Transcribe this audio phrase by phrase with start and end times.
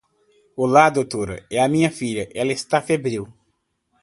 [0.63, 3.23] Olá Doutora, é a minha filha, ela está febril.